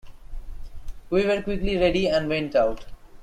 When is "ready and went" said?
1.77-2.55